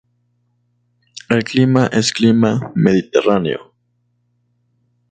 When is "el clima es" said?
1.29-2.11